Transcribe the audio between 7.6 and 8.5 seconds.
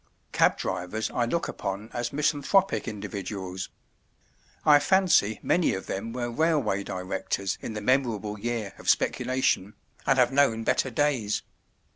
in the memorable